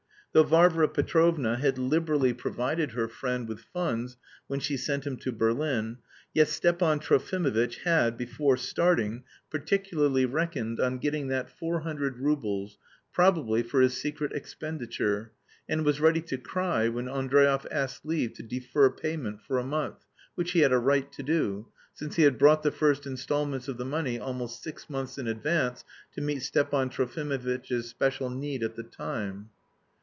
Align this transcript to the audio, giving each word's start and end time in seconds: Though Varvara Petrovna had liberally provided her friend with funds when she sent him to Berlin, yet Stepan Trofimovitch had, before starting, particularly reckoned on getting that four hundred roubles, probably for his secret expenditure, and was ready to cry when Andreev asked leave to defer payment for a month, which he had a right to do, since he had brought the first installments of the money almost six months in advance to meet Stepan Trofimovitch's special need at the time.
Though 0.33 0.43
Varvara 0.43 0.87
Petrovna 0.87 1.57
had 1.57 1.77
liberally 1.77 2.31
provided 2.33 2.91
her 2.91 3.09
friend 3.09 3.49
with 3.49 3.59
funds 3.73 4.15
when 4.47 4.61
she 4.61 4.77
sent 4.77 5.05
him 5.05 5.17
to 5.17 5.31
Berlin, 5.33 5.97
yet 6.33 6.47
Stepan 6.47 6.99
Trofimovitch 7.01 7.79
had, 7.83 8.15
before 8.17 8.55
starting, 8.55 9.23
particularly 9.49 10.25
reckoned 10.25 10.79
on 10.79 10.99
getting 10.99 11.27
that 11.27 11.49
four 11.49 11.81
hundred 11.81 12.17
roubles, 12.17 12.77
probably 13.11 13.61
for 13.61 13.81
his 13.81 13.95
secret 13.99 14.31
expenditure, 14.31 15.33
and 15.67 15.83
was 15.83 15.99
ready 15.99 16.21
to 16.21 16.37
cry 16.37 16.87
when 16.87 17.09
Andreev 17.09 17.65
asked 17.69 18.05
leave 18.05 18.31
to 18.35 18.41
defer 18.41 18.89
payment 18.89 19.41
for 19.41 19.57
a 19.59 19.65
month, 19.65 20.05
which 20.35 20.51
he 20.51 20.59
had 20.61 20.71
a 20.71 20.77
right 20.79 21.11
to 21.11 21.23
do, 21.23 21.67
since 21.93 22.15
he 22.15 22.23
had 22.23 22.37
brought 22.39 22.63
the 22.63 22.71
first 22.71 23.05
installments 23.05 23.67
of 23.67 23.75
the 23.75 23.83
money 23.83 24.17
almost 24.17 24.63
six 24.63 24.89
months 24.89 25.17
in 25.17 25.27
advance 25.27 25.83
to 26.13 26.21
meet 26.21 26.41
Stepan 26.41 26.89
Trofimovitch's 26.89 27.89
special 27.89 28.29
need 28.29 28.63
at 28.63 28.77
the 28.77 28.83
time. 28.83 29.49